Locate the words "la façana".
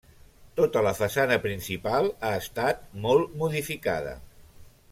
0.87-1.37